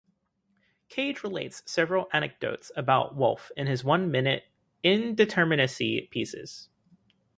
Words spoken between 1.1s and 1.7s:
relates